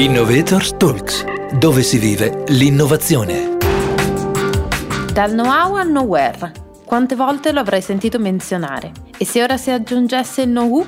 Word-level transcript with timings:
Innovators 0.00 0.78
Talks, 0.78 1.26
dove 1.58 1.82
si 1.82 1.98
vive 1.98 2.44
l'innovazione. 2.48 3.58
Dal 5.12 5.32
know-how 5.32 5.74
al 5.74 5.90
nowhere. 5.90 6.52
Quante 6.86 7.14
volte 7.14 7.52
lo 7.52 7.60
avrei 7.60 7.82
sentito 7.82 8.18
menzionare? 8.18 8.92
E 9.18 9.26
se 9.26 9.42
ora 9.42 9.58
si 9.58 9.68
aggiungesse 9.68 10.40
il 10.40 10.48
know-who? 10.48 10.86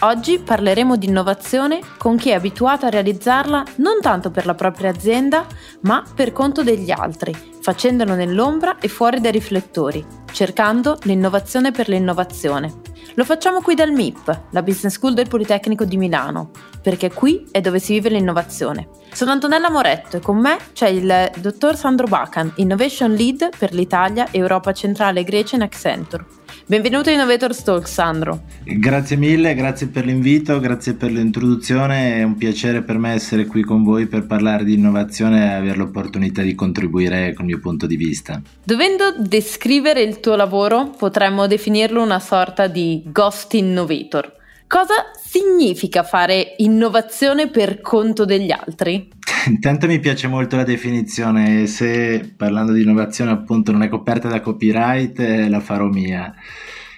Oggi 0.00 0.40
parleremo 0.40 0.96
di 0.96 1.06
innovazione 1.06 1.80
con 1.98 2.16
chi 2.16 2.30
è 2.30 2.34
abituato 2.34 2.84
a 2.84 2.90
realizzarla 2.90 3.64
non 3.76 4.00
tanto 4.00 4.30
per 4.30 4.44
la 4.44 4.54
propria 4.54 4.90
azienda, 4.90 5.46
ma 5.82 6.04
per 6.14 6.32
conto 6.32 6.62
degli 6.62 6.90
altri, 6.90 7.34
facendolo 7.60 8.14
nell'ombra 8.14 8.78
e 8.78 8.88
fuori 8.88 9.20
dai 9.20 9.32
riflettori, 9.32 10.04
cercando 10.32 10.98
l'innovazione 11.04 11.70
per 11.70 11.88
l'innovazione. 11.88 12.72
Lo 13.14 13.24
facciamo 13.24 13.60
qui 13.60 13.74
dal 13.76 13.92
MIP, 13.92 14.40
la 14.50 14.62
Business 14.62 14.94
School 14.94 15.14
del 15.14 15.28
Politecnico 15.28 15.84
di 15.84 15.96
Milano, 15.96 16.50
perché 16.82 17.12
qui 17.12 17.46
è 17.52 17.60
dove 17.60 17.78
si 17.78 17.92
vive 17.92 18.08
l'innovazione. 18.08 18.88
Sono 19.14 19.30
Antonella 19.30 19.70
Moretto 19.70 20.16
e 20.16 20.20
con 20.20 20.38
me 20.38 20.56
c'è 20.72 20.88
il 20.88 21.30
dottor 21.38 21.76
Sandro 21.76 22.08
Bacan, 22.08 22.50
Innovation 22.56 23.12
Lead 23.12 23.56
per 23.56 23.72
l'Italia, 23.72 24.26
Europa 24.32 24.72
Centrale 24.72 25.20
e 25.20 25.22
Grecia 25.22 25.54
in 25.54 25.62
Accenture. 25.62 26.24
Benvenuto 26.66 27.10
a 27.10 27.12
Innovator 27.12 27.54
Talk, 27.54 27.86
Sandro. 27.86 28.42
Grazie 28.64 29.14
mille, 29.14 29.54
grazie 29.54 29.86
per 29.86 30.04
l'invito, 30.04 30.58
grazie 30.58 30.94
per 30.94 31.12
l'introduzione. 31.12 32.16
È 32.16 32.22
un 32.24 32.34
piacere 32.34 32.82
per 32.82 32.98
me 32.98 33.12
essere 33.12 33.46
qui 33.46 33.62
con 33.62 33.84
voi 33.84 34.08
per 34.08 34.26
parlare 34.26 34.64
di 34.64 34.74
innovazione 34.74 35.44
e 35.44 35.54
avere 35.54 35.76
l'opportunità 35.76 36.42
di 36.42 36.56
contribuire 36.56 37.34
con 37.34 37.44
il 37.44 37.52
mio 37.52 37.60
punto 37.60 37.86
di 37.86 37.96
vista. 37.96 38.42
Dovendo 38.64 39.14
descrivere 39.16 40.02
il 40.02 40.18
tuo 40.18 40.34
lavoro, 40.34 40.90
potremmo 40.90 41.46
definirlo 41.46 42.02
una 42.02 42.18
sorta 42.18 42.66
di 42.66 43.00
ghost 43.06 43.54
innovator. 43.54 44.42
Cosa 44.66 44.94
significa 45.14 46.02
fare 46.02 46.54
innovazione 46.58 47.48
per 47.48 47.80
conto 47.80 48.24
degli 48.24 48.50
altri? 48.50 49.08
Intanto 49.46 49.86
mi 49.86 50.00
piace 50.00 50.26
molto 50.26 50.56
la 50.56 50.64
definizione, 50.64 51.66
se 51.66 52.32
parlando 52.36 52.72
di 52.72 52.82
innovazione 52.82 53.30
appunto 53.30 53.72
non 53.72 53.82
è 53.82 53.88
coperta 53.88 54.28
da 54.28 54.40
copyright 54.40 55.18
eh, 55.20 55.48
la 55.48 55.60
farò 55.60 55.86
mia. 55.88 56.34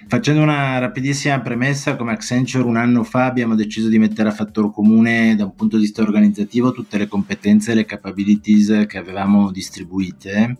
Facendo 0.07 0.41
una 0.41 0.77
rapidissima 0.79 1.41
premessa, 1.41 1.97
come 1.97 2.13
Accenture 2.13 2.63
un 2.63 2.77
anno 2.77 3.03
fa 3.03 3.25
abbiamo 3.25 3.55
deciso 3.55 3.89
di 3.89 3.99
mettere 3.99 4.29
a 4.29 4.31
fattor 4.31 4.71
comune 4.71 5.35
da 5.35 5.43
un 5.43 5.53
punto 5.53 5.75
di 5.75 5.83
vista 5.83 6.01
organizzativo 6.01 6.71
tutte 6.71 6.97
le 6.97 7.07
competenze 7.07 7.73
e 7.73 7.75
le 7.75 7.85
capabilities 7.85 8.85
che 8.87 8.97
avevamo 8.97 9.51
distribuite 9.51 10.59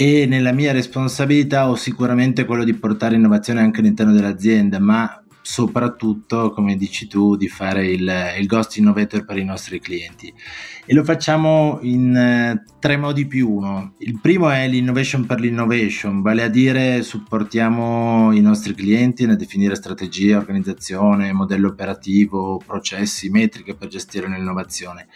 e 0.00 0.26
nella 0.26 0.52
mia 0.52 0.70
responsabilità 0.70 1.68
ho 1.68 1.74
sicuramente 1.74 2.44
quello 2.44 2.62
di 2.62 2.74
portare 2.74 3.16
innovazione 3.16 3.62
anche 3.62 3.80
all'interno 3.80 4.12
dell'azienda, 4.12 4.78
ma 4.78 5.24
soprattutto, 5.48 6.50
come 6.50 6.76
dici 6.76 7.06
tu, 7.06 7.34
di 7.34 7.48
fare 7.48 7.86
il, 7.86 8.34
il 8.38 8.46
Ghost 8.46 8.76
Innovator 8.76 9.24
per 9.24 9.38
i 9.38 9.44
nostri 9.44 9.80
clienti. 9.80 10.30
E 10.84 10.92
lo 10.92 11.02
facciamo 11.02 11.78
in 11.80 12.14
eh, 12.14 12.64
tre 12.78 12.98
modi 12.98 13.26
più 13.26 13.48
uno. 13.50 13.94
Il 14.00 14.20
primo 14.20 14.50
è 14.50 14.68
l'innovation 14.68 15.24
per 15.24 15.40
l'innovation, 15.40 16.20
vale 16.20 16.42
a 16.42 16.48
dire 16.48 17.00
supportiamo 17.00 18.30
i 18.32 18.42
nostri 18.42 18.74
clienti 18.74 19.24
nel 19.24 19.38
definire 19.38 19.74
strategie, 19.74 20.36
organizzazione, 20.36 21.32
modello 21.32 21.68
operativo, 21.68 22.60
processi, 22.64 23.30
metriche 23.30 23.74
per 23.74 23.88
gestire 23.88 24.28
l'innovazione. 24.28 25.06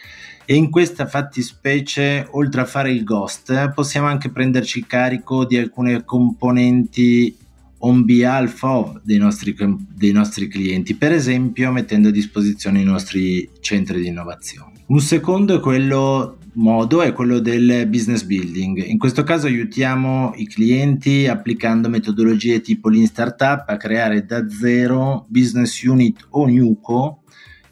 E 0.45 0.55
in 0.55 0.71
questa 0.71 1.05
fattispecie, 1.05 2.27
oltre 2.31 2.61
a 2.61 2.65
fare 2.65 2.91
il 2.91 3.03
ghost, 3.03 3.71
possiamo 3.71 4.07
anche 4.07 4.31
prenderci 4.31 4.83
carico 4.87 5.45
di 5.45 5.57
alcune 5.57 6.03
componenti 6.03 7.37
on 7.85 8.05
behalf 8.05 8.61
of 8.63 9.01
dei 9.03 9.17
nostri, 9.17 9.55
dei 9.93 10.11
nostri 10.11 10.47
clienti, 10.47 10.95
per 10.95 11.11
esempio 11.11 11.71
mettendo 11.71 12.09
a 12.09 12.11
disposizione 12.11 12.81
i 12.81 12.85
nostri 12.85 13.49
centri 13.59 14.01
di 14.01 14.07
innovazione. 14.07 14.71
Un 14.87 14.99
secondo 14.99 15.55
è 15.55 15.59
quello 15.59 16.37
modo 16.55 17.01
è 17.01 17.13
quello 17.13 17.39
del 17.39 17.87
business 17.87 18.23
building. 18.23 18.85
In 18.85 18.99
questo 18.99 19.23
caso 19.23 19.47
aiutiamo 19.47 20.33
i 20.35 20.47
clienti 20.47 21.27
applicando 21.27 21.89
metodologie 21.89 22.61
tipo 22.61 22.89
Lean 22.89 23.07
Startup 23.07 23.63
a 23.67 23.77
creare 23.77 24.25
da 24.25 24.47
zero 24.47 25.25
business 25.29 25.81
unit 25.83 26.25
o 26.29 26.47
NUCO 26.47 27.22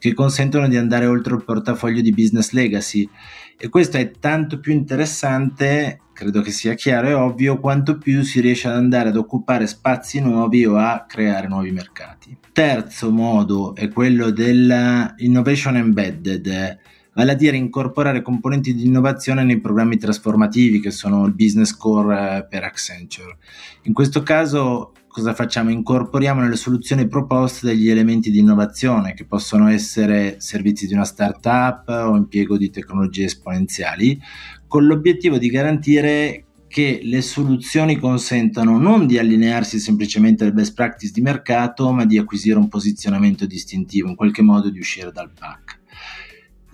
che 0.01 0.15
consentono 0.15 0.67
di 0.67 0.77
andare 0.77 1.05
oltre 1.05 1.35
il 1.35 1.43
portafoglio 1.43 2.01
di 2.01 2.11
business 2.11 2.49
legacy 2.53 3.07
e 3.55 3.69
questo 3.69 3.97
è 3.97 4.09
tanto 4.19 4.59
più 4.59 4.73
interessante 4.73 5.99
credo 6.11 6.41
che 6.41 6.49
sia 6.49 6.73
chiaro 6.73 7.07
e 7.07 7.13
ovvio 7.13 7.59
quanto 7.59 7.99
più 7.99 8.23
si 8.23 8.41
riesce 8.41 8.67
ad 8.67 8.75
andare 8.75 9.09
ad 9.09 9.15
occupare 9.15 9.67
spazi 9.67 10.19
nuovi 10.19 10.65
o 10.65 10.77
a 10.77 11.05
creare 11.07 11.47
nuovi 11.47 11.71
mercati. 11.71 12.35
Terzo 12.51 13.11
modo 13.11 13.75
è 13.75 13.89
quello 13.89 14.31
dell'innovation 14.31 15.77
embedded, 15.77 16.79
vale 17.13 17.31
a 17.31 17.35
dire 17.35 17.57
incorporare 17.57 18.23
componenti 18.23 18.73
di 18.73 18.85
innovazione 18.85 19.43
nei 19.43 19.59
programmi 19.59 19.97
trasformativi 19.97 20.79
che 20.79 20.91
sono 20.91 21.25
il 21.25 21.33
business 21.33 21.75
core 21.75 22.37
eh, 22.37 22.45
per 22.47 22.63
Accenture. 22.63 23.37
In 23.83 23.93
questo 23.93 24.23
caso 24.23 24.93
cosa 25.11 25.33
facciamo? 25.33 25.69
Incorporiamo 25.69 26.41
nelle 26.41 26.55
soluzioni 26.55 27.07
proposte 27.07 27.67
degli 27.67 27.89
elementi 27.89 28.31
di 28.31 28.39
innovazione 28.39 29.13
che 29.13 29.25
possono 29.25 29.67
essere 29.67 30.37
servizi 30.39 30.87
di 30.87 30.93
una 30.93 31.03
startup 31.03 31.87
o 31.87 32.15
impiego 32.15 32.57
di 32.57 32.69
tecnologie 32.69 33.25
esponenziali 33.25 34.19
con 34.67 34.85
l'obiettivo 34.85 35.37
di 35.37 35.49
garantire 35.49 36.45
che 36.67 37.01
le 37.03 37.21
soluzioni 37.21 37.97
consentano 37.97 38.77
non 38.77 39.05
di 39.05 39.17
allinearsi 39.17 39.77
semplicemente 39.77 40.43
alle 40.43 40.53
best 40.53 40.73
practice 40.73 41.11
di 41.11 41.19
mercato, 41.19 41.91
ma 41.91 42.05
di 42.05 42.17
acquisire 42.17 42.57
un 42.57 42.69
posizionamento 42.69 43.45
distintivo, 43.45 44.07
in 44.07 44.15
qualche 44.15 44.41
modo 44.41 44.69
di 44.69 44.79
uscire 44.79 45.11
dal 45.11 45.29
pack. 45.37 45.79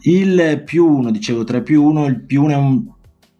Il 0.01 0.61
più 0.63 0.85
1, 0.85 1.09
dicevo 1.09 1.43
3 1.43 1.63
più 1.63 1.83
1, 1.83 2.05
il 2.05 2.21
più 2.23 2.43
1 2.43 2.51
è 2.51 2.55
un 2.55 2.85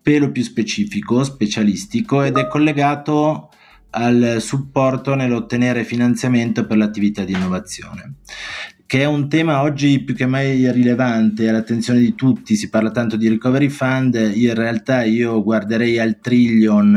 pelo 0.02 0.32
più 0.32 0.42
specifico, 0.42 1.24
specialistico 1.24 2.24
ed 2.24 2.38
è 2.38 2.48
collegato 2.48 3.52
al 3.98 4.38
supporto 4.40 5.16
nell'ottenere 5.16 5.84
finanziamento 5.84 6.66
per 6.66 6.78
l'attività 6.78 7.24
di 7.24 7.34
innovazione 7.34 8.16
che 8.86 9.02
è 9.02 9.06
un 9.06 9.28
tema 9.28 9.64
oggi 9.64 10.02
più 10.02 10.16
che 10.16 10.26
mai 10.26 10.72
rilevante 10.72 11.50
all'attenzione 11.50 12.00
di 12.00 12.16
tutti, 12.16 12.56
si 12.56 12.70
parla 12.70 12.90
tanto 12.90 13.18
di 13.18 13.28
recovery 13.28 13.68
fund, 13.68 14.16
in 14.16 14.54
realtà 14.54 15.04
io 15.04 15.44
guarderei 15.44 16.00
al 16.00 16.22
trillion 16.22 16.96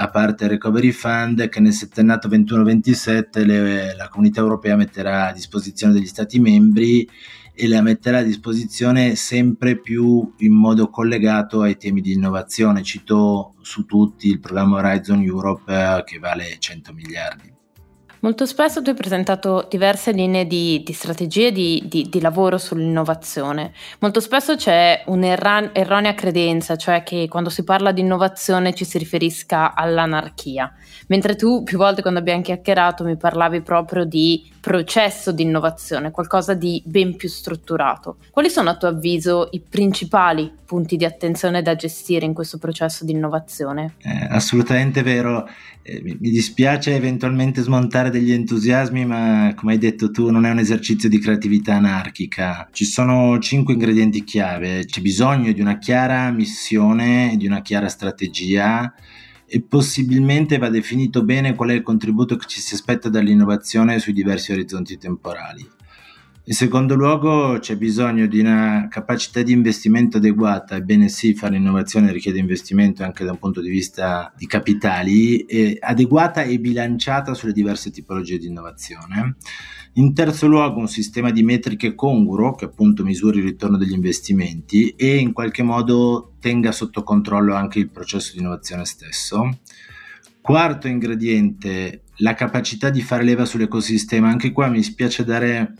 a 0.00 0.10
parte 0.10 0.44
il 0.44 0.50
recovery 0.50 0.92
fund 0.92 1.48
che 1.48 1.60
nel 1.60 1.72
settennato 1.72 2.28
21-27 2.28 3.96
la 3.96 4.08
comunità 4.08 4.40
europea 4.40 4.76
metterà 4.76 5.28
a 5.28 5.32
disposizione 5.32 5.94
degli 5.94 6.06
stati 6.06 6.38
membri 6.38 7.08
e 7.60 7.66
la 7.66 7.82
metterà 7.82 8.18
a 8.18 8.22
disposizione 8.22 9.16
sempre 9.16 9.80
più 9.80 10.32
in 10.38 10.52
modo 10.52 10.90
collegato 10.90 11.62
ai 11.62 11.76
temi 11.76 12.00
di 12.00 12.12
innovazione. 12.12 12.84
Cito 12.84 13.54
su 13.62 13.84
tutti 13.84 14.28
il 14.28 14.38
programma 14.38 14.76
Horizon 14.76 15.20
Europe 15.22 16.04
che 16.06 16.20
vale 16.20 16.54
100 16.56 16.92
miliardi. 16.92 17.52
Molto 18.20 18.46
spesso 18.46 18.82
tu 18.82 18.90
hai 18.90 18.96
presentato 18.96 19.66
diverse 19.70 20.10
linee 20.10 20.46
di, 20.46 20.82
di 20.84 20.92
strategie 20.92 21.52
di, 21.52 21.84
di, 21.86 22.08
di, 22.08 22.20
lavoro 22.20 22.58
sull'innovazione. 22.58 23.72
Molto 24.00 24.18
spesso 24.18 24.56
c'è 24.56 25.04
un'erronea 25.06 26.14
credenza, 26.14 26.76
cioè 26.76 27.04
che 27.04 27.28
quando 27.28 27.48
si 27.48 27.62
parla 27.62 27.92
di 27.92 28.00
innovazione 28.00 28.74
ci 28.74 28.84
si 28.84 28.98
riferisca 28.98 29.74
all'anarchia, 29.74 30.72
mentre 31.06 31.36
tu 31.36 31.62
più 31.62 31.78
volte 31.78 32.02
quando 32.02 32.18
abbiamo 32.18 32.42
chiacchierato 32.42 33.04
mi 33.04 33.16
parlavi 33.16 33.60
proprio 33.60 34.04
di 34.04 34.50
processo 34.60 35.32
di 35.32 35.44
innovazione, 35.44 36.10
qualcosa 36.10 36.54
di 36.54 36.82
ben 36.84 37.16
più 37.16 37.28
strutturato. 37.28 38.16
Quali 38.30 38.50
sono 38.50 38.70
a 38.70 38.76
tuo 38.76 38.88
avviso 38.88 39.48
i 39.52 39.60
principali 39.60 40.52
punti 40.66 40.96
di 40.96 41.06
attenzione 41.06 41.62
da 41.62 41.74
gestire 41.74 42.26
in 42.26 42.34
questo 42.34 42.58
processo 42.58 43.06
di 43.06 43.12
innovazione? 43.12 43.94
Eh, 44.02 44.26
assolutamente 44.28 45.02
vero. 45.02 45.48
Eh, 45.82 46.02
mi, 46.02 46.16
dispiace 46.18 46.94
eventualmente 46.94 47.62
smontare 47.62 48.07
degli 48.08 48.32
entusiasmi, 48.32 49.04
ma 49.04 49.52
come 49.56 49.72
hai 49.72 49.78
detto 49.78 50.10
tu, 50.10 50.30
non 50.30 50.44
è 50.46 50.50
un 50.50 50.58
esercizio 50.58 51.08
di 51.08 51.18
creatività 51.18 51.74
anarchica. 51.74 52.68
Ci 52.72 52.84
sono 52.84 53.38
cinque 53.38 53.74
ingredienti 53.74 54.24
chiave. 54.24 54.84
C'è 54.84 55.00
bisogno 55.00 55.52
di 55.52 55.60
una 55.60 55.78
chiara 55.78 56.30
missione, 56.30 57.34
di 57.36 57.46
una 57.46 57.62
chiara 57.62 57.88
strategia 57.88 58.92
e 59.46 59.62
possibilmente 59.62 60.58
va 60.58 60.68
definito 60.68 61.24
bene 61.24 61.54
qual 61.54 61.70
è 61.70 61.74
il 61.74 61.82
contributo 61.82 62.36
che 62.36 62.46
ci 62.46 62.60
si 62.60 62.74
aspetta 62.74 63.08
dall'innovazione 63.08 63.98
sui 63.98 64.12
diversi 64.12 64.52
orizzonti 64.52 64.98
temporali. 64.98 65.76
In 66.48 66.54
secondo 66.54 66.94
luogo 66.94 67.58
c'è 67.58 67.76
bisogno 67.76 68.26
di 68.26 68.40
una 68.40 68.88
capacità 68.88 69.42
di 69.42 69.52
investimento 69.52 70.16
adeguata, 70.16 70.76
ebbene 70.76 71.10
sì, 71.10 71.34
fare 71.34 71.56
innovazione 71.56 72.10
richiede 72.10 72.38
investimento 72.38 73.04
anche 73.04 73.22
da 73.22 73.32
un 73.32 73.38
punto 73.38 73.60
di 73.60 73.68
vista 73.68 74.32
di 74.34 74.46
capitali, 74.46 75.40
eh, 75.40 75.76
adeguata 75.78 76.44
e 76.44 76.58
bilanciata 76.58 77.34
sulle 77.34 77.52
diverse 77.52 77.90
tipologie 77.90 78.38
di 78.38 78.46
innovazione. 78.46 79.36
In 79.96 80.14
terzo 80.14 80.46
luogo 80.46 80.80
un 80.80 80.88
sistema 80.88 81.30
di 81.30 81.42
metriche 81.42 81.94
congruo 81.94 82.54
che 82.54 82.64
appunto 82.64 83.04
misuri 83.04 83.40
il 83.40 83.44
ritorno 83.44 83.76
degli 83.76 83.92
investimenti 83.92 84.94
e 84.96 85.18
in 85.18 85.34
qualche 85.34 85.62
modo 85.62 86.32
tenga 86.40 86.72
sotto 86.72 87.02
controllo 87.02 87.54
anche 87.54 87.78
il 87.78 87.90
processo 87.90 88.32
di 88.32 88.38
innovazione 88.38 88.86
stesso. 88.86 89.58
Quarto 90.40 90.88
ingrediente, 90.88 92.04
la 92.20 92.32
capacità 92.32 92.88
di 92.88 93.02
fare 93.02 93.22
leva 93.22 93.44
sull'ecosistema. 93.44 94.30
Anche 94.30 94.50
qua 94.50 94.68
mi 94.68 94.82
spiace 94.82 95.24
dare 95.24 95.74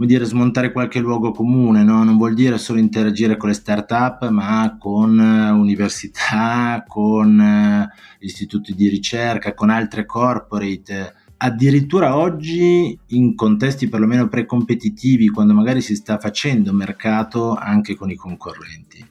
come 0.00 0.12
dire, 0.12 0.24
smontare 0.24 0.72
qualche 0.72 0.98
luogo 0.98 1.30
comune, 1.30 1.84
no? 1.84 2.02
non 2.04 2.16
vuol 2.16 2.32
dire 2.32 2.56
solo 2.56 2.78
interagire 2.78 3.36
con 3.36 3.50
le 3.50 3.54
start-up, 3.54 4.30
ma 4.30 4.78
con 4.80 5.18
università, 5.18 6.82
con 6.88 7.86
istituti 8.20 8.74
di 8.74 8.88
ricerca, 8.88 9.52
con 9.52 9.68
altre 9.68 10.06
corporate 10.06 11.16
addirittura 11.36 12.16
oggi 12.16 12.98
in 13.08 13.34
contesti 13.34 13.90
perlomeno 13.90 14.28
precompetitivi, 14.28 15.28
quando 15.28 15.52
magari 15.52 15.82
si 15.82 15.94
sta 15.94 16.18
facendo 16.18 16.72
mercato 16.72 17.52
anche 17.52 17.94
con 17.94 18.08
i 18.10 18.16
concorrenti. 18.16 19.06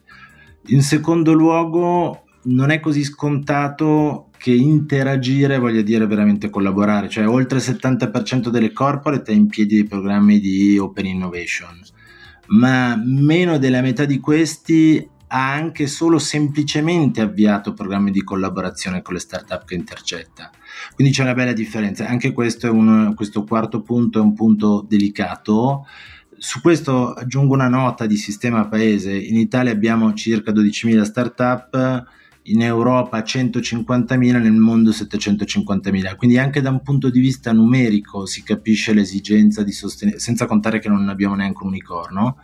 In 0.70 0.82
secondo 0.82 1.32
luogo, 1.32 2.24
non 2.42 2.70
è 2.70 2.80
così 2.80 3.04
scontato 3.04 4.30
che 4.36 4.52
interagire 4.52 5.58
voglia 5.58 5.82
dire 5.82 6.06
veramente 6.06 6.48
collaborare, 6.48 7.08
cioè 7.08 7.28
oltre 7.28 7.58
il 7.58 7.64
70% 7.64 8.48
delle 8.48 8.72
corporate 8.72 9.32
è 9.32 9.34
in 9.34 9.48
piedi 9.48 9.74
dei 9.74 9.84
programmi 9.84 10.40
di 10.40 10.78
open 10.78 11.06
innovation, 11.06 11.78
ma 12.48 12.98
meno 13.04 13.58
della 13.58 13.82
metà 13.82 14.06
di 14.06 14.18
questi 14.18 15.06
ha 15.32 15.52
anche 15.52 15.86
solo 15.86 16.18
semplicemente 16.18 17.20
avviato 17.20 17.72
programmi 17.72 18.10
di 18.10 18.24
collaborazione 18.24 19.02
con 19.02 19.14
le 19.14 19.20
startup 19.20 19.64
che 19.64 19.74
intercetta. 19.74 20.50
Quindi 20.94 21.12
c'è 21.12 21.22
una 21.22 21.34
bella 21.34 21.52
differenza. 21.52 22.06
Anche 22.08 22.32
questo, 22.32 22.66
è 22.66 22.70
un, 22.70 23.12
questo 23.14 23.44
quarto 23.44 23.80
punto 23.82 24.18
è 24.18 24.22
un 24.22 24.34
punto 24.34 24.84
delicato. 24.88 25.86
Su 26.36 26.60
questo 26.60 27.12
aggiungo 27.12 27.54
una 27.54 27.68
nota 27.68 28.06
di 28.06 28.16
sistema 28.16 28.66
paese. 28.66 29.12
In 29.12 29.36
Italia 29.36 29.70
abbiamo 29.70 30.14
circa 30.14 30.50
12.000 30.50 31.02
startup, 31.02 32.06
in 32.50 32.62
Europa 32.62 33.18
150.000, 33.20 34.40
nel 34.40 34.52
mondo 34.52 34.90
750.000. 34.90 36.16
Quindi 36.16 36.38
anche 36.38 36.60
da 36.60 36.70
un 36.70 36.82
punto 36.82 37.10
di 37.10 37.20
vista 37.20 37.52
numerico 37.52 38.26
si 38.26 38.42
capisce 38.42 38.92
l'esigenza 38.92 39.62
di 39.62 39.72
sostenere, 39.72 40.18
senza 40.18 40.46
contare 40.46 40.78
che 40.78 40.88
non 40.88 41.08
abbiamo 41.08 41.34
neanche 41.34 41.62
un 41.62 41.68
unicorno 41.68 42.36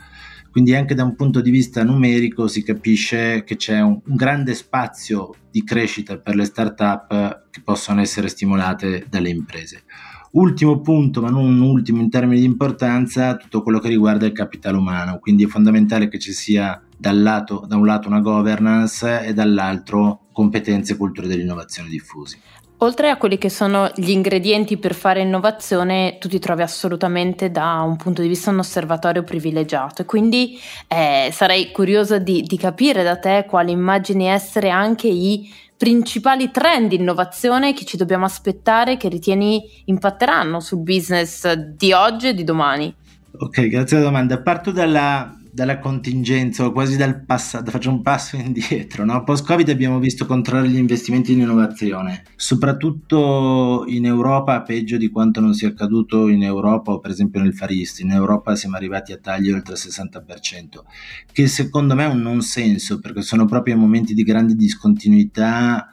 quindi 0.57 0.75
anche 0.75 0.95
da 0.95 1.05
un 1.05 1.15
punto 1.17 1.43
di 1.43 1.51
vista 1.51 1.85
numerico 1.85 2.49
si 2.49 2.63
capisce 2.63 3.45
che 3.45 3.57
c'è 3.57 3.83
un, 3.83 4.01
un 4.03 4.17
grande 4.17 4.55
spazio 4.55 5.35
di 5.51 5.63
crescita 5.63 6.17
per 6.17 6.35
le 6.35 6.47
start-up 6.47 7.49
che 7.51 7.61
possono 7.63 8.01
essere 8.01 8.29
stimolate 8.29 9.05
dalle 9.11 9.29
imprese. 9.29 9.83
Ultimo 10.31 10.81
punto, 10.81 11.21
ma 11.21 11.29
non 11.29 11.61
ultimo 11.61 12.01
in 12.01 12.09
termini 12.09 12.41
di 12.41 12.47
importanza, 12.47 13.37
tutto 13.37 13.61
quello 13.61 13.79
che 13.81 13.89
riguarda 13.89 14.25
il 14.25 14.33
capitale 14.33 14.79
umano, 14.79 15.19
quindi 15.19 15.45
è 15.45 15.47
fondamentale 15.47 16.09
che 16.09 16.19
ci 16.19 16.33
sia 16.33 16.83
lato, 17.01 17.65
da 17.67 17.77
un 17.77 17.87
lato 17.87 18.09
una 18.09 18.21
governance 18.21 19.25
e 19.25 19.33
dall'altro 19.33 20.27
competenze 20.33 20.95
e 20.95 20.97
culture 20.97 21.27
dell'innovazione 21.27 21.89
diffusi. 21.89 22.39
Oltre 22.81 23.09
a 23.09 23.17
quelli 23.17 23.39
che 23.39 23.49
sono 23.49 23.91
gli 23.95 24.11
ingredienti 24.11 24.77
per 24.77 24.95
fare 24.95 25.23
innovazione, 25.23 26.19
tu 26.21 26.29
ti 26.29 26.39
trovi 26.39 26.61
assolutamente 26.61 27.51
da 27.51 27.81
un 27.81 27.97
punto 27.97 28.21
di 28.21 28.29
vista 28.29 28.51
un 28.51 28.59
osservatorio 28.59 29.23
privilegiato 29.23 30.03
e 30.03 30.05
quindi 30.05 30.59
eh, 30.87 31.31
sarei 31.33 31.71
curiosa 31.73 32.19
di, 32.19 32.43
di 32.43 32.59
capire 32.59 33.03
da 33.03 33.17
te 33.17 33.47
quali 33.49 33.73
immagini 33.73 34.27
essere 34.27 34.69
anche 34.69 35.09
i 35.09 35.51
principali 35.75 36.51
trend 36.51 36.89
di 36.89 36.97
innovazione 36.97 37.73
che 37.73 37.87
ci 37.87 37.97
dobbiamo 37.97 38.27
aspettare 38.27 38.99
che 38.99 39.09
ritieni 39.09 39.63
impatteranno 39.87 40.61
sul 40.61 40.81
business 40.81 41.51
di 41.53 41.93
oggi 41.93 42.29
e 42.29 42.35
di 42.35 42.45
domani. 42.45 42.95
Ok, 43.39 43.69
grazie 43.69 43.97
alla 43.97 44.07
domanda. 44.07 44.41
Parto 44.43 44.71
dalla, 44.71 45.35
dalla 45.57 45.79
contingenza 45.79 46.67
o 46.67 46.71
quasi 46.71 46.99
dal 46.99 47.25
passato, 47.25 47.71
faccio 47.71 47.89
un 47.89 48.03
passo 48.03 48.37
indietro. 48.37 49.07
No? 49.07 49.25
Post-Covid 49.25 49.71
abbiamo 49.71 49.99
visto 49.99 50.27
contrarre 50.27 50.69
gli 50.69 50.77
investimenti 50.77 51.33
in 51.33 51.41
innovazione, 51.41 52.25
soprattutto 52.37 53.85
in 53.87 54.05
Europa, 54.05 54.61
peggio 54.61 54.99
di 54.99 55.09
quanto 55.09 55.41
non 55.41 55.55
sia 55.55 55.69
accaduto 55.69 56.29
in 56.29 56.43
Europa 56.43 56.93
o 56.93 56.99
per 56.99 57.11
esempio 57.11 57.41
nel 57.41 57.55
Far 57.55 57.71
East. 57.71 58.01
In 58.01 58.11
Europa 58.11 58.55
siamo 58.55 58.77
arrivati 58.77 59.13
a 59.13 59.17
tagli 59.17 59.51
oltre 59.51 59.73
il 59.73 59.81
60%, 59.83 60.85
che 61.33 61.47
secondo 61.47 61.95
me 61.95 62.05
è 62.05 62.09
un 62.09 62.21
non 62.21 62.43
senso 62.43 63.01
perché 63.01 63.23
sono 63.23 63.47
proprio 63.47 63.79
momenti 63.79 64.13
di 64.13 64.25
grande 64.25 64.55
discontinuità 64.55 65.89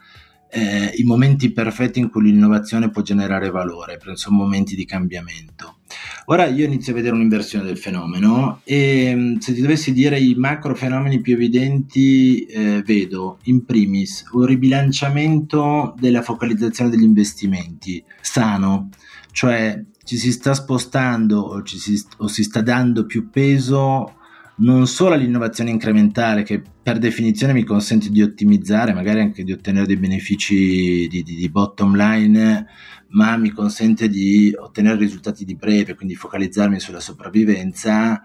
eh, 0.56 0.92
i 0.94 1.02
momenti 1.02 1.50
perfetti 1.50 1.98
in 1.98 2.08
cui 2.08 2.22
l'innovazione 2.22 2.88
può 2.88 3.02
generare 3.02 3.50
valore, 3.50 3.98
sono 4.14 4.36
momenti 4.36 4.76
di 4.76 4.84
cambiamento. 4.84 5.78
Ora 6.26 6.46
io 6.46 6.64
inizio 6.64 6.92
a 6.92 6.94
vedere 6.94 7.16
un'inversione 7.16 7.64
del 7.64 7.76
fenomeno 7.76 8.60
e 8.62 9.12
mm, 9.14 9.38
se 9.38 9.52
ti 9.52 9.60
dovessi 9.60 9.92
dire 9.92 10.18
i 10.20 10.34
macro 10.36 10.76
fenomeni 10.76 11.20
più 11.20 11.34
evidenti, 11.34 12.44
eh, 12.44 12.82
vedo 12.86 13.38
in 13.44 13.64
primis 13.64 14.24
un 14.32 14.46
ribilanciamento 14.46 15.92
della 15.98 16.22
focalizzazione 16.22 16.90
degli 16.90 17.02
investimenti 17.02 18.02
sano, 18.20 18.90
cioè 19.32 19.82
ci 20.04 20.16
si 20.16 20.30
sta 20.30 20.54
spostando 20.54 21.40
o, 21.40 21.62
si, 21.66 22.00
o 22.18 22.28
si 22.28 22.44
sta 22.44 22.60
dando 22.60 23.06
più 23.06 23.28
peso 23.28 24.18
non 24.56 24.86
solo 24.86 25.14
all'innovazione 25.14 25.70
incrementale 25.70 26.42
che 26.42 26.62
per 26.82 26.98
definizione 26.98 27.52
mi 27.52 27.64
consente 27.64 28.10
di 28.10 28.22
ottimizzare, 28.22 28.92
magari 28.92 29.20
anche 29.20 29.42
di 29.42 29.52
ottenere 29.52 29.86
dei 29.86 29.96
benefici 29.96 31.08
di, 31.08 31.22
di, 31.22 31.34
di 31.34 31.48
bottom 31.50 31.96
line, 31.96 32.66
ma 33.08 33.36
mi 33.36 33.50
consente 33.50 34.08
di 34.08 34.54
ottenere 34.56 34.96
risultati 34.96 35.44
di 35.44 35.56
breve, 35.56 35.94
quindi 35.94 36.14
focalizzarmi 36.14 36.78
sulla 36.78 37.00
sopravvivenza 37.00 38.22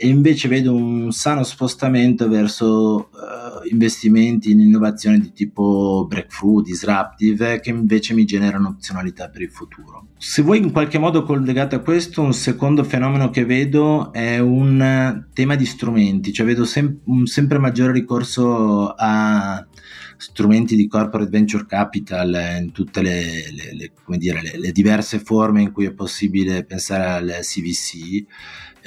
e 0.00 0.06
invece 0.06 0.46
vedo 0.46 0.72
un 0.72 1.10
sano 1.10 1.42
spostamento 1.42 2.28
verso 2.28 3.08
uh, 3.12 3.66
investimenti 3.68 4.52
in 4.52 4.60
innovazione 4.60 5.18
di 5.18 5.32
tipo 5.32 6.06
breakthrough, 6.08 6.64
disruptive, 6.64 7.58
che 7.58 7.70
invece 7.70 8.14
mi 8.14 8.24
generano 8.24 8.68
opzionalità 8.68 9.28
per 9.28 9.42
il 9.42 9.50
futuro. 9.50 10.06
Se 10.16 10.42
vuoi 10.42 10.58
in 10.58 10.70
qualche 10.70 10.98
modo 10.98 11.24
collegato 11.24 11.74
a 11.74 11.80
questo, 11.80 12.22
un 12.22 12.32
secondo 12.32 12.84
fenomeno 12.84 13.30
che 13.30 13.44
vedo 13.44 14.12
è 14.12 14.38
un 14.38 15.26
tema 15.32 15.56
di 15.56 15.66
strumenti, 15.66 16.32
cioè 16.32 16.46
vedo 16.46 16.64
sem- 16.64 17.00
un 17.06 17.26
sempre 17.26 17.58
maggiore 17.58 17.90
ricorso 17.90 18.94
a 18.96 19.66
strumenti 20.16 20.76
di 20.76 20.88
corporate 20.88 21.30
venture 21.30 21.64
capital 21.66 22.58
in 22.60 22.72
tutte 22.72 23.02
le, 23.02 23.22
le, 23.52 23.92
le, 24.06 24.18
dire, 24.18 24.58
le 24.58 24.72
diverse 24.72 25.20
forme 25.20 25.62
in 25.62 25.72
cui 25.72 25.86
è 25.86 25.92
possibile 25.92 26.64
pensare 26.64 27.04
al 27.04 27.38
CVC 27.42 28.26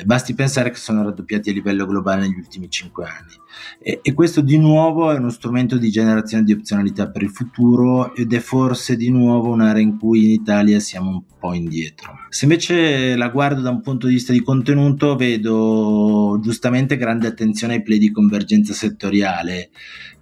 Basti 0.06 0.34
pensare 0.34 0.70
che 0.72 0.78
sono 0.78 1.04
raddoppiati 1.04 1.50
a 1.50 1.54
livello 1.54 1.86
globale 1.86 2.22
negli 2.22 2.38
ultimi 2.38 2.70
cinque 2.70 3.06
anni. 3.06 3.34
E, 3.80 4.00
e, 4.02 4.14
questo 4.14 4.42
di 4.42 4.58
nuovo 4.58 5.12
è 5.12 5.18
uno 5.18 5.30
strumento 5.30 5.78
di 5.78 5.90
generazione 5.90 6.44
di 6.44 6.54
opzionalità 6.54 7.10
per 7.10 7.24
il 7.24 7.30
futuro 7.30 8.14
ed 8.16 8.34
è 8.34 8.40
forse 8.40 8.96
di 8.96 9.10
nuovo 9.10 9.52
un'area 9.52 9.82
in 9.82 9.98
cui 9.98 10.26
in 10.26 10.32
Italia 10.32 10.80
siamo 10.80 11.10
un 11.10 11.24
po' 11.40 11.54
indietro. 11.54 12.14
Se 12.30 12.46
invece 12.46 13.16
la 13.16 13.30
guardo 13.30 13.62
da 13.62 13.70
un 13.70 13.82
punto 13.82 14.08
di 14.08 14.14
vista 14.14 14.32
di 14.32 14.42
contenuto, 14.42 15.16
vedo 15.16 16.40
giustamente 16.42 16.98
grande 16.98 17.28
attenzione 17.28 17.76
ai 17.76 17.82
play 17.82 17.98
di 17.98 18.12
convergenza 18.12 18.74
settoriale 18.74 19.72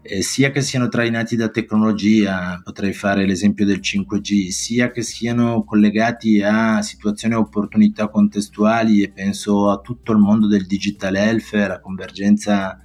eh, 0.02 0.22
sia 0.22 0.52
che 0.52 0.62
siano 0.62 0.88
trainati 0.88 1.36
da 1.36 1.50
tecnologia, 1.50 2.60
potrei 2.64 2.94
fare 2.94 3.26
l'esempio 3.26 3.66
del 3.66 3.80
5G, 3.80 4.48
sia 4.50 4.92
che 4.92 5.02
siano 5.02 5.64
collegati 5.64 6.42
a 6.42 6.82
situazioni 6.82 7.34
e 7.34 7.38
opportunità 7.38 8.08
contestuali 8.08 9.02
e 9.04 9.12
penso 9.12 9.70
a 9.70 9.80
tutto 9.80 10.12
il 10.12 10.20
mondo 10.20 10.48
del 10.48 10.66
digital 10.66 11.16
health, 11.16 11.54
la 11.54 11.80
convergenza 11.80 12.82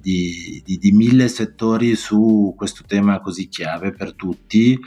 di, 0.00 0.62
di, 0.64 0.78
di 0.78 0.92
mille 0.92 1.28
settori 1.28 1.94
su 1.94 2.54
questo 2.56 2.84
tema 2.86 3.20
così 3.20 3.48
chiave 3.48 3.92
per 3.92 4.14
tutti, 4.14 4.78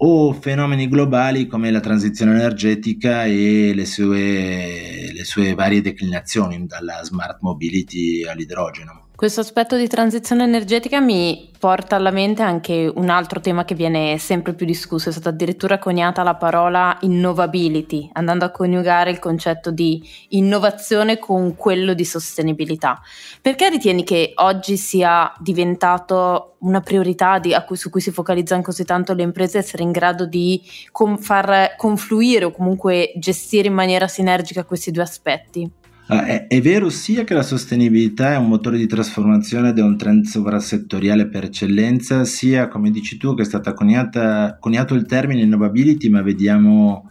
o 0.00 0.32
fenomeni 0.32 0.88
globali 0.88 1.46
come 1.46 1.70
la 1.70 1.80
transizione 1.80 2.32
energetica 2.32 3.24
e 3.24 3.72
le 3.74 3.84
sue, 3.84 5.10
le 5.12 5.24
sue 5.24 5.54
varie 5.54 5.80
declinazioni, 5.80 6.66
dalla 6.66 7.02
smart 7.02 7.38
mobility 7.40 8.24
all'idrogeno. 8.24 9.07
Questo 9.18 9.40
aspetto 9.40 9.76
di 9.76 9.88
transizione 9.88 10.44
energetica 10.44 11.00
mi 11.00 11.50
porta 11.58 11.96
alla 11.96 12.12
mente 12.12 12.42
anche 12.42 12.88
un 12.94 13.08
altro 13.08 13.40
tema 13.40 13.64
che 13.64 13.74
viene 13.74 14.16
sempre 14.18 14.54
più 14.54 14.64
discusso, 14.64 15.08
è 15.08 15.12
stata 15.12 15.30
addirittura 15.30 15.80
coniata 15.80 16.22
la 16.22 16.36
parola 16.36 16.96
innovability, 17.00 18.08
andando 18.12 18.44
a 18.44 18.50
coniugare 18.50 19.10
il 19.10 19.18
concetto 19.18 19.72
di 19.72 20.00
innovazione 20.28 21.18
con 21.18 21.56
quello 21.56 21.94
di 21.94 22.04
sostenibilità. 22.04 23.00
Perché 23.42 23.68
ritieni 23.70 24.04
che 24.04 24.34
oggi 24.36 24.76
sia 24.76 25.34
diventato 25.40 26.54
una 26.60 26.80
priorità 26.80 27.40
di, 27.40 27.52
cui, 27.66 27.76
su 27.76 27.90
cui 27.90 28.00
si 28.00 28.12
focalizzano 28.12 28.62
così 28.62 28.84
tanto 28.84 29.14
le 29.14 29.24
imprese 29.24 29.58
essere 29.58 29.82
in 29.82 29.90
grado 29.90 30.26
di 30.26 30.62
con, 30.92 31.18
far 31.18 31.74
confluire 31.76 32.44
o 32.44 32.52
comunque 32.52 33.12
gestire 33.16 33.66
in 33.66 33.74
maniera 33.74 34.06
sinergica 34.06 34.62
questi 34.62 34.92
due 34.92 35.02
aspetti? 35.02 35.68
Uh, 36.08 36.20
è, 36.20 36.46
è, 36.46 36.62
vero 36.62 36.88
sia 36.88 37.22
che 37.22 37.34
la 37.34 37.42
sostenibilità 37.42 38.32
è 38.32 38.36
un 38.36 38.48
motore 38.48 38.78
di 38.78 38.86
trasformazione 38.86 39.68
ed 39.68 39.78
è 39.78 39.82
un 39.82 39.98
trend 39.98 40.24
sovrasettoriale 40.24 41.28
per 41.28 41.44
eccellenza, 41.44 42.24
sia 42.24 42.66
come 42.68 42.90
dici 42.90 43.18
tu 43.18 43.34
che 43.34 43.42
è 43.42 43.44
stato 43.44 43.74
coniato 43.74 44.94
il 44.94 45.04
termine 45.06 45.42
innovability, 45.42 46.08
ma 46.08 46.22
vediamo 46.22 47.10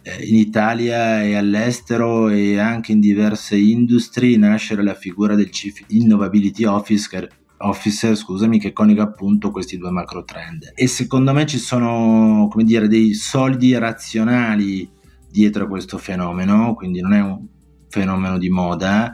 eh, 0.00 0.24
in 0.24 0.36
Italia 0.36 1.22
e 1.22 1.34
all'estero 1.34 2.30
e 2.30 2.58
anche 2.58 2.92
in 2.92 3.00
diverse 3.00 3.58
industrie 3.58 4.38
nascere 4.38 4.82
la 4.82 4.94
figura 4.94 5.34
del 5.34 5.50
Chief 5.50 5.84
Innovability 5.88 6.64
Officer, 6.64 7.28
Officer, 7.58 8.16
scusami, 8.16 8.58
che 8.58 8.72
coniuga 8.72 9.02
appunto 9.02 9.50
questi 9.50 9.76
due 9.76 9.90
macro 9.90 10.24
trend. 10.24 10.72
E 10.74 10.86
secondo 10.86 11.34
me 11.34 11.44
ci 11.44 11.58
sono, 11.58 12.48
come 12.50 12.64
dire, 12.64 12.88
dei 12.88 13.12
soldi 13.12 13.76
razionali 13.76 14.88
dietro 15.30 15.64
a 15.64 15.68
questo 15.68 15.98
fenomeno, 15.98 16.74
quindi 16.74 17.02
non 17.02 17.12
è 17.12 17.20
un 17.20 17.46
fenomeno 17.90 18.38
di 18.38 18.48
moda, 18.48 19.12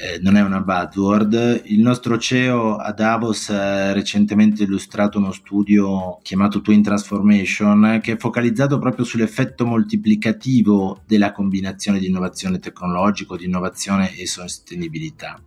eh, 0.00 0.18
non 0.20 0.36
è 0.36 0.42
una 0.42 0.60
buzzword. 0.60 1.62
Il 1.66 1.80
nostro 1.80 2.18
CEO 2.18 2.76
a 2.76 2.92
Davos 2.92 3.48
ha 3.48 3.92
recentemente 3.92 4.62
illustrato 4.62 5.18
uno 5.18 5.32
studio 5.32 6.18
chiamato 6.22 6.60
Twin 6.60 6.82
Transformation 6.82 7.98
che 8.02 8.12
è 8.12 8.16
focalizzato 8.16 8.78
proprio 8.78 9.04
sull'effetto 9.04 9.66
moltiplicativo 9.66 11.02
della 11.06 11.32
combinazione 11.32 11.98
di 11.98 12.06
innovazione 12.06 12.60
tecnologico, 12.60 13.36
di 13.36 13.46
innovazione 13.46 14.14
e 14.14 14.26
sostenibilità. 14.26 15.40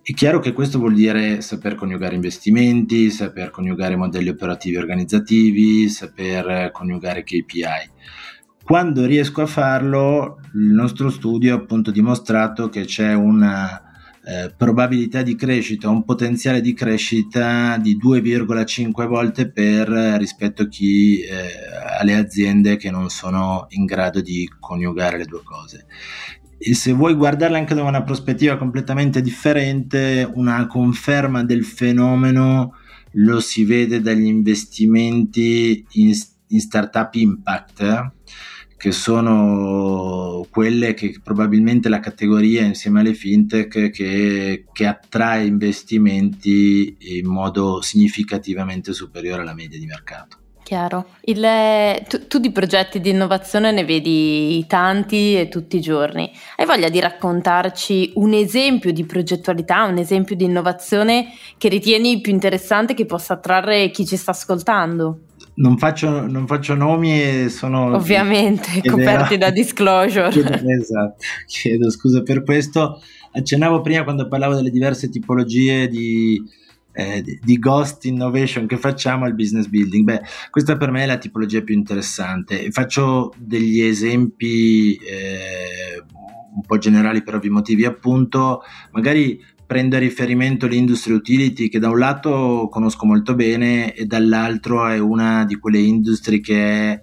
È 0.00 0.12
chiaro 0.14 0.38
che 0.38 0.52
questo 0.52 0.78
vuol 0.78 0.94
dire 0.94 1.40
saper 1.40 1.74
coniugare 1.74 2.14
investimenti, 2.14 3.10
saper 3.10 3.50
coniugare 3.50 3.96
modelli 3.96 4.28
operativi 4.28 4.76
organizzativi, 4.76 5.88
saper 5.88 6.70
coniugare 6.72 7.22
KPI. 7.24 7.90
Quando 8.64 9.04
riesco 9.06 9.42
a 9.42 9.46
farlo, 9.46 10.40
il 10.54 10.72
nostro 10.72 11.10
studio 11.10 11.54
ha 11.54 11.58
appunto 11.58 11.90
dimostrato 11.90 12.68
che 12.68 12.84
c'è 12.84 13.12
una 13.12 13.92
eh, 14.24 14.54
probabilità 14.56 15.22
di 15.22 15.34
crescita, 15.34 15.88
un 15.88 16.04
potenziale 16.04 16.60
di 16.60 16.74
crescita 16.74 17.76
di 17.76 17.98
2,5 17.98 19.06
volte 19.08 19.50
per 19.50 19.88
rispetto 19.88 20.62
a 20.62 20.68
chi, 20.68 21.22
eh, 21.22 21.98
alle 21.98 22.14
aziende 22.14 22.76
che 22.76 22.90
non 22.92 23.10
sono 23.10 23.66
in 23.70 23.84
grado 23.84 24.20
di 24.20 24.48
coniugare 24.60 25.18
le 25.18 25.24
due 25.24 25.42
cose. 25.42 25.86
E 26.56 26.74
se 26.74 26.92
vuoi 26.92 27.14
guardarla 27.14 27.58
anche 27.58 27.74
da 27.74 27.82
una 27.82 28.04
prospettiva 28.04 28.56
completamente 28.56 29.20
differente, 29.20 30.30
una 30.34 30.68
conferma 30.68 31.42
del 31.42 31.64
fenomeno 31.64 32.74
lo 33.14 33.40
si 33.40 33.64
vede 33.64 34.00
dagli 34.00 34.24
investimenti 34.24 35.84
in, 35.94 36.12
in 36.46 36.60
startup 36.60 37.12
impact 37.14 38.12
che 38.82 38.90
sono 38.90 40.44
quelle 40.50 40.92
che 40.94 41.20
probabilmente 41.22 41.88
la 41.88 42.00
categoria 42.00 42.62
insieme 42.62 42.98
alle 42.98 43.14
fintech 43.14 43.90
che, 43.90 44.64
che 44.72 44.86
attrae 44.88 45.44
investimenti 45.44 46.96
in 46.98 47.28
modo 47.28 47.80
significativamente 47.80 48.92
superiore 48.92 49.42
alla 49.42 49.54
media 49.54 49.78
di 49.78 49.86
mercato. 49.86 50.38
Chiaro. 50.64 51.10
Il, 51.20 51.46
tu, 52.08 52.26
tu, 52.26 52.38
di 52.38 52.50
progetti 52.50 53.00
di 53.00 53.10
innovazione 53.10 53.70
ne 53.70 53.84
vedi 53.84 54.64
tanti 54.66 55.38
e 55.38 55.48
tutti 55.48 55.76
i 55.76 55.80
giorni. 55.80 56.28
Hai 56.56 56.66
voglia 56.66 56.88
di 56.88 56.98
raccontarci 56.98 58.14
un 58.16 58.32
esempio 58.32 58.92
di 58.92 59.04
progettualità, 59.04 59.84
un 59.84 59.98
esempio 59.98 60.34
di 60.34 60.42
innovazione 60.42 61.26
che 61.56 61.68
ritieni 61.68 62.20
più 62.20 62.32
interessante 62.32 62.94
che 62.94 63.06
possa 63.06 63.34
attrarre 63.34 63.92
chi 63.92 64.04
ci 64.04 64.16
sta 64.16 64.32
ascoltando? 64.32 65.20
Non 65.54 65.76
faccio, 65.76 66.26
non 66.26 66.46
faccio 66.46 66.74
nomi 66.74 67.20
e 67.20 67.48
sono 67.48 67.94
ovviamente 67.94 68.80
coperti 68.82 69.36
da 69.36 69.50
disclosure. 69.52 70.28
esatto, 70.28 71.16
chiedo 71.46 71.90
scusa 71.90 72.22
per 72.22 72.42
questo. 72.42 73.00
Accennavo 73.32 73.80
prima 73.80 74.04
quando 74.04 74.28
parlavo 74.28 74.54
delle 74.54 74.70
diverse 74.70 75.08
tipologie 75.08 75.88
di, 75.88 76.42
eh, 76.92 77.22
di 77.22 77.58
ghost 77.58 78.04
innovation 78.04 78.66
che 78.66 78.76
facciamo 78.76 79.24
al 79.24 79.34
business 79.34 79.66
building. 79.66 80.04
Beh, 80.04 80.22
questa 80.50 80.76
per 80.76 80.90
me 80.90 81.02
è 81.02 81.06
la 81.06 81.18
tipologia 81.18 81.62
più 81.62 81.74
interessante. 81.74 82.70
Faccio 82.70 83.32
degli 83.38 83.80
esempi 83.80 84.96
eh, 84.96 86.02
un 86.54 86.62
po' 86.66 86.78
generali 86.78 87.22
per 87.22 87.36
ovvi 87.36 87.48
motivi, 87.48 87.84
appunto, 87.84 88.62
magari 88.90 89.40
prende 89.72 89.96
a 89.96 90.00
riferimento 90.00 90.66
l'industria 90.66 91.16
utility 91.16 91.70
che 91.70 91.78
da 91.78 91.88
un 91.88 91.98
lato 91.98 92.68
conosco 92.70 93.06
molto 93.06 93.34
bene 93.34 93.94
e 93.94 94.04
dall'altro 94.04 94.86
è 94.86 94.98
una 94.98 95.46
di 95.46 95.54
quelle 95.56 95.78
industrie 95.78 96.40
che 96.40 96.92
è 96.92 97.00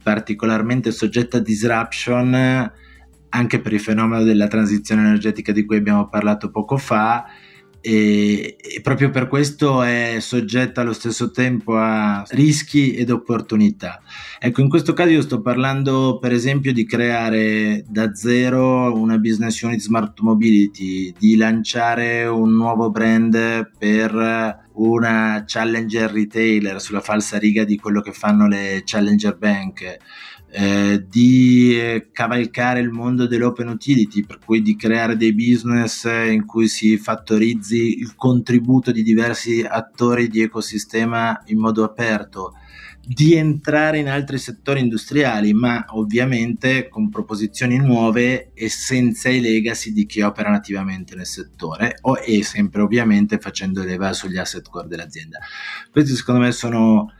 particolarmente 0.00 0.92
soggetta 0.92 1.38
a 1.38 1.40
disruption 1.40 2.72
anche 3.28 3.60
per 3.60 3.72
il 3.72 3.80
fenomeno 3.80 4.22
della 4.22 4.46
transizione 4.46 5.02
energetica 5.02 5.50
di 5.50 5.64
cui 5.64 5.78
abbiamo 5.78 6.08
parlato 6.08 6.52
poco 6.52 6.76
fa 6.76 7.24
e, 7.82 8.56
e, 8.58 8.80
proprio 8.80 9.10
per 9.10 9.26
questo 9.26 9.82
è 9.82 10.16
soggetta 10.20 10.80
allo 10.80 10.92
stesso 10.92 11.32
tempo 11.32 11.76
a 11.76 12.24
rischi 12.30 12.94
ed 12.94 13.10
opportunità. 13.10 14.00
Ecco, 14.38 14.60
in 14.60 14.68
questo 14.68 14.92
caso 14.92 15.10
io 15.10 15.20
sto 15.20 15.42
parlando 15.42 16.18
per 16.20 16.32
esempio 16.32 16.72
di 16.72 16.86
creare 16.86 17.84
da 17.88 18.14
zero 18.14 18.94
una 18.94 19.18
business 19.18 19.60
unit 19.62 19.80
smart 19.80 20.20
mobility, 20.20 21.12
di 21.18 21.36
lanciare 21.36 22.24
un 22.24 22.54
nuovo 22.54 22.90
brand 22.90 23.70
per 23.76 24.60
una 24.74 25.44
challenger 25.46 26.10
retailer 26.10 26.80
sulla 26.80 27.00
falsa 27.00 27.36
riga 27.36 27.64
di 27.64 27.76
quello 27.76 28.00
che 28.00 28.12
fanno 28.12 28.46
le 28.46 28.82
challenger 28.84 29.36
bank 29.36 29.98
eh, 30.54 31.06
di 31.08 31.78
eh, 31.80 32.08
cavalcare 32.12 32.80
il 32.80 32.90
mondo 32.90 33.26
dell'open 33.26 33.68
utility, 33.68 34.22
per 34.22 34.38
cui 34.44 34.60
di 34.60 34.76
creare 34.76 35.16
dei 35.16 35.32
business 35.32 36.04
in 36.04 36.44
cui 36.44 36.68
si 36.68 36.98
fattorizzi 36.98 37.98
il 37.98 38.14
contributo 38.14 38.92
di 38.92 39.02
diversi 39.02 39.64
attori 39.66 40.28
di 40.28 40.42
ecosistema 40.42 41.40
in 41.46 41.58
modo 41.58 41.84
aperto, 41.84 42.52
di 43.04 43.34
entrare 43.34 43.98
in 43.98 44.08
altri 44.08 44.36
settori 44.36 44.80
industriali, 44.80 45.54
ma 45.54 45.86
ovviamente 45.88 46.88
con 46.88 47.08
proposizioni 47.08 47.78
nuove 47.78 48.52
e 48.52 48.68
senza 48.68 49.30
i 49.30 49.40
legacy 49.40 49.90
di 49.90 50.04
chi 50.04 50.20
opera 50.20 50.50
nativamente 50.50 51.16
nel 51.16 51.26
settore 51.26 51.96
o, 52.02 52.18
e 52.18 52.44
sempre 52.44 52.82
ovviamente 52.82 53.38
facendo 53.38 53.82
leva 53.82 54.12
sugli 54.12 54.36
asset 54.36 54.68
core 54.68 54.86
dell'azienda. 54.86 55.38
Queste 55.90 56.14
secondo 56.14 56.42
me 56.42 56.52
sono 56.52 57.10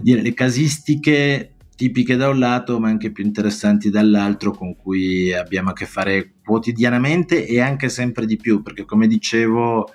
dire, 0.00 0.22
le 0.22 0.34
casistiche 0.34 1.55
tipiche 1.76 2.16
da 2.16 2.28
un 2.28 2.38
lato 2.38 2.80
ma 2.80 2.88
anche 2.88 3.12
più 3.12 3.24
interessanti 3.24 3.90
dall'altro 3.90 4.50
con 4.50 4.74
cui 4.74 5.32
abbiamo 5.32 5.70
a 5.70 5.72
che 5.74 5.86
fare 5.86 6.32
quotidianamente 6.42 7.46
e 7.46 7.60
anche 7.60 7.88
sempre 7.88 8.26
di 8.26 8.36
più 8.36 8.62
perché 8.62 8.84
come 8.84 9.06
dicevo 9.06 9.88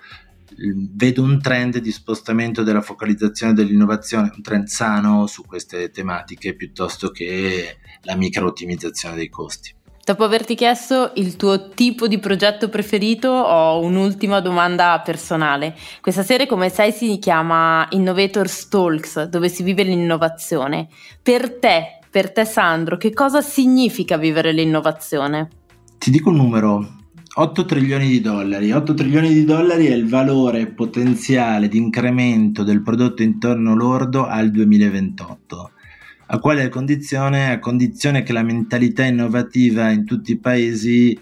vedo 0.93 1.23
un 1.23 1.41
trend 1.41 1.79
di 1.79 1.91
spostamento 1.91 2.63
della 2.63 2.81
focalizzazione 2.81 3.53
dell'innovazione, 3.53 4.31
un 4.35 4.41
trend 4.41 4.67
sano 4.67 5.25
su 5.25 5.43
queste 5.43 5.89
tematiche 5.89 6.55
piuttosto 6.55 7.09
che 7.09 7.77
la 8.01 8.15
micro 8.15 8.47
ottimizzazione 8.47 9.15
dei 9.15 9.29
costi. 9.29 9.73
Dopo 10.03 10.23
averti 10.23 10.55
chiesto 10.55 11.11
il 11.15 11.35
tuo 11.35 11.69
tipo 11.69 12.07
di 12.07 12.17
progetto 12.17 12.69
preferito, 12.69 13.29
ho 13.29 13.79
un'ultima 13.81 14.39
domanda 14.39 14.99
personale. 15.05 15.75
Questa 16.01 16.23
serie, 16.23 16.47
come 16.47 16.69
sai, 16.69 16.91
si 16.91 17.19
chiama 17.19 17.85
Innovator 17.91 18.49
Talks, 18.67 19.25
dove 19.25 19.47
si 19.47 19.61
vive 19.61 19.83
l'innovazione. 19.83 20.87
Per 21.21 21.59
te, 21.59 21.99
per 22.09 22.31
te 22.31 22.45
Sandro, 22.45 22.97
che 22.97 23.13
cosa 23.13 23.41
significa 23.41 24.17
vivere 24.17 24.51
l'innovazione? 24.51 25.49
Ti 25.99 26.09
dico 26.09 26.29
un 26.29 26.37
numero, 26.37 26.95
8 27.35 27.65
trilioni 27.65 28.07
di 28.07 28.21
dollari. 28.21 28.71
8 28.71 28.95
trilioni 28.95 29.31
di 29.31 29.45
dollari 29.45 29.85
è 29.85 29.93
il 29.93 30.09
valore 30.09 30.65
potenziale 30.65 31.67
di 31.67 31.77
incremento 31.77 32.63
del 32.63 32.81
prodotto 32.81 33.21
interno 33.21 33.75
lordo 33.75 34.25
al 34.25 34.49
2028 34.49 35.71
a 36.33 36.39
quale 36.39 36.69
condizione? 36.69 37.51
A 37.51 37.59
condizione 37.59 38.23
che 38.23 38.31
la 38.31 38.41
mentalità 38.41 39.03
innovativa 39.03 39.89
in 39.89 40.05
tutti 40.05 40.31
i 40.31 40.39
paesi 40.39 41.19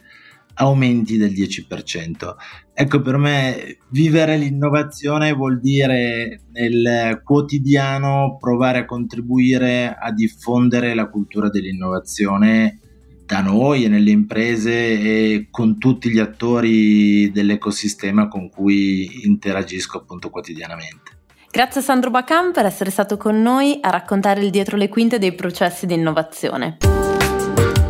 aumenti 0.54 1.18
del 1.18 1.32
10%. 1.32 2.36
Ecco, 2.74 3.02
per 3.02 3.18
me 3.18 3.78
vivere 3.90 4.38
l'innovazione 4.38 5.34
vuol 5.34 5.60
dire 5.60 6.42
nel 6.52 7.22
quotidiano 7.24 8.38
provare 8.40 8.80
a 8.80 8.86
contribuire 8.86 9.96
a 10.00 10.12
diffondere 10.12 10.94
la 10.94 11.10
cultura 11.10 11.50
dell'innovazione 11.50 12.80
da 13.26 13.42
noi 13.42 13.86
e 13.86 13.88
nelle 13.88 14.12
imprese 14.12 14.72
e 14.72 15.48
con 15.50 15.80
tutti 15.80 16.12
gli 16.12 16.20
attori 16.20 17.32
dell'ecosistema 17.32 18.28
con 18.28 18.50
cui 18.50 19.26
interagisco 19.26 19.98
appunto 19.98 20.30
quotidianamente. 20.30 21.19
Grazie 21.52 21.82
a 21.82 21.84
Sandro 21.84 22.12
Bacan 22.12 22.52
per 22.52 22.66
essere 22.66 22.92
stato 22.92 23.18
con 23.18 23.42
noi 23.42 23.80
a 23.82 23.90
raccontare 23.90 24.42
il 24.42 24.52
dietro 24.52 24.78
le 24.78 24.88
quinte 24.88 25.18
dei 25.18 25.34
processi 25.34 25.88
di 25.88 25.96
innovazione. 25.96 26.78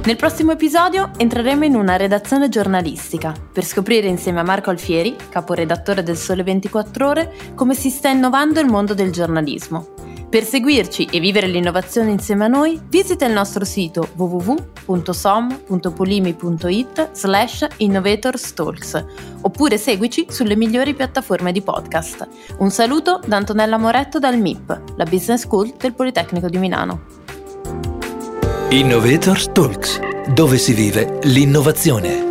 Nel 0.06 0.16
prossimo 0.16 0.54
episodio 0.54 1.12
entreremo 1.18 1.66
in 1.66 1.76
una 1.76 1.98
redazione 1.98 2.48
giornalistica 2.48 3.34
per 3.52 3.66
scoprire 3.66 4.08
insieme 4.08 4.40
a 4.40 4.44
Marco 4.44 4.70
Alfieri, 4.70 5.14
caporedattore 5.30 6.04
del 6.04 6.16
Sole 6.16 6.44
24 6.44 7.08
Ore, 7.08 7.34
come 7.54 7.76
si 7.76 7.90
sta 7.90 8.08
innovando 8.08 8.62
il 8.62 8.68
mondo 8.68 8.94
del 8.94 9.12
giornalismo 9.12 10.09
per 10.30 10.44
seguirci 10.44 11.08
e 11.12 11.20
vivere 11.20 11.48
l'innovazione 11.48 12.12
insieme 12.12 12.46
a 12.46 12.48
noi, 12.48 12.80
visita 12.88 13.26
il 13.26 13.34
nostro 13.34 13.66
sito 13.66 14.08
www.som.polimi.it 14.16 17.10
slash 17.14 17.68
innovatorstalks 17.78 19.06
oppure 19.42 19.80
seguici 19.80 20.28
sulle 20.30 20.56
migliori 20.56 20.94
piattaforme 20.94 21.52
di 21.52 21.64
podcast. 21.64 22.28
Un 22.60 22.70
saluto 22.70 23.20
da 23.26 23.38
Antonella 23.38 23.78
Moretto 23.78 24.20
dal 24.20 24.38
MIP, 24.38 24.82
la 24.96 25.06
Business 25.06 25.42
School 25.42 25.74
del 25.78 25.96
Politecnico 25.96 26.48
di 26.48 26.60
Milano. 26.60 27.02
Innovators 28.70 29.50
Talks, 29.52 30.00
dove 30.32 30.60
si 30.60 30.74
vive 30.74 31.18
l'innovazione. 31.24 32.29